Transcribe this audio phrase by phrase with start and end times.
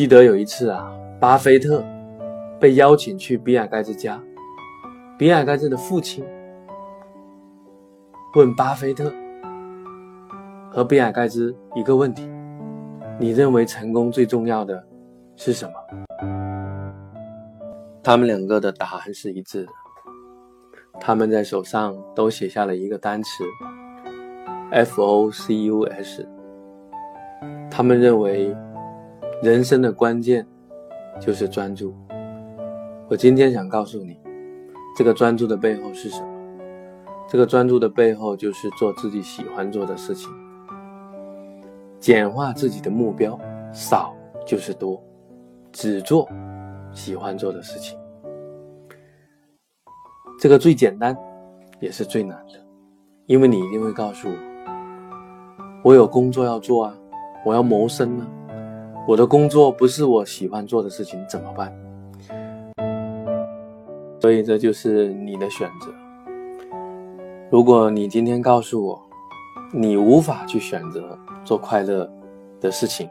[0.00, 0.90] 记得有一次啊，
[1.20, 1.84] 巴菲特
[2.58, 4.18] 被邀请去比尔盖茨家，
[5.18, 6.24] 比尔盖茨的父亲
[8.34, 9.12] 问巴菲特
[10.70, 12.26] 和比尔盖茨一个问题：
[13.18, 14.82] 你认为成功最重要的
[15.36, 15.74] 是什么？
[18.02, 19.72] 他们两个的答案是一致的，
[20.98, 23.44] 他们在手上都写下了一个单词
[24.72, 26.26] “focus”，
[27.70, 28.56] 他们认为。
[29.42, 30.46] 人生的关键
[31.18, 31.94] 就是专注。
[33.08, 34.18] 我今天想告诉你，
[34.94, 36.28] 这个专注的背后是什么？
[37.26, 40.30] 这个专注的背后就是做自己喜欢做的事情，
[41.98, 43.38] 简化自己的目标，
[43.72, 44.14] 少
[44.44, 45.02] 就是多，
[45.72, 46.28] 只做
[46.92, 47.98] 喜欢做的事情。
[50.38, 51.16] 这个最简单，
[51.80, 52.62] 也是最难的，
[53.24, 54.34] 因为你一定会告诉我，
[55.82, 56.94] 我有工作要做啊，
[57.46, 58.26] 我要谋生啊。
[59.08, 61.72] 我的工作不是我喜欢做的事情，怎么办？
[64.20, 65.92] 所以这就是你的选择。
[67.50, 69.02] 如果你今天告诉我，
[69.72, 72.08] 你无法去选择做快乐
[72.60, 73.08] 的事情，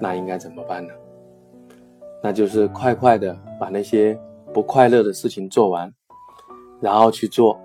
[0.00, 0.92] 那应该怎么办呢？
[2.22, 4.18] 那就是快快的把那些
[4.52, 5.92] 不快乐的事情做完，
[6.80, 7.60] 然后去做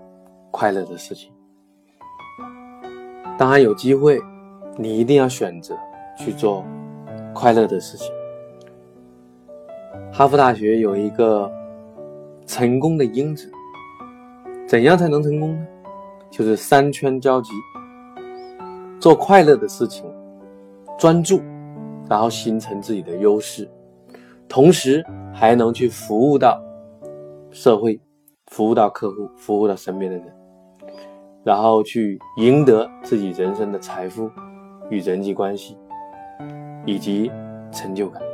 [0.51, 1.31] 快乐的事情。
[3.37, 4.21] 当然有机会，
[4.77, 5.75] 你一定要选择
[6.17, 6.63] 去做。
[7.33, 8.11] 快乐的事情。
[10.11, 11.49] 哈佛大学有一个
[12.45, 13.49] 成功的因子，
[14.67, 15.67] 怎样才能成功呢？
[16.31, 17.51] 就是三圈交集，
[18.99, 20.05] 做快乐的事情，
[20.97, 21.41] 专注，
[22.09, 23.69] 然后形成自己的优势，
[24.47, 26.61] 同时还能去服务到
[27.49, 27.99] 社会，
[28.47, 30.27] 服务到客户，服务到身边的人，
[31.43, 34.29] 然后去赢得自己人生的财富
[34.89, 35.77] 与人际关系。
[36.85, 37.31] 以及
[37.71, 38.28] 成就感。